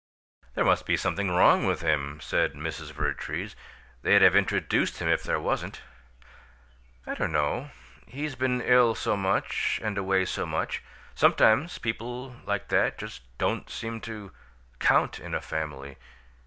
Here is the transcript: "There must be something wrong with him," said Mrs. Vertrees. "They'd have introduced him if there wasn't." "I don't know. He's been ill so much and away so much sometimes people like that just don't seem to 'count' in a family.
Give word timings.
"There 0.55 0.65
must 0.65 0.87
be 0.87 0.97
something 0.97 1.29
wrong 1.29 1.63
with 1.67 1.81
him," 1.83 2.19
said 2.21 2.55
Mrs. 2.55 2.91
Vertrees. 2.91 3.55
"They'd 4.01 4.23
have 4.23 4.35
introduced 4.35 4.97
him 4.97 5.07
if 5.07 5.21
there 5.21 5.39
wasn't." 5.39 5.81
"I 7.05 7.13
don't 7.13 7.31
know. 7.31 7.69
He's 8.07 8.33
been 8.33 8.61
ill 8.61 8.95
so 8.95 9.15
much 9.15 9.79
and 9.83 9.99
away 9.99 10.25
so 10.25 10.47
much 10.47 10.81
sometimes 11.13 11.77
people 11.77 12.35
like 12.47 12.69
that 12.69 12.97
just 12.97 13.21
don't 13.37 13.69
seem 13.69 14.01
to 14.01 14.31
'count' 14.79 15.19
in 15.19 15.35
a 15.35 15.39
family. 15.39 15.97